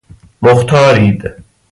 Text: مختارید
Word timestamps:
مختارید 0.41 1.35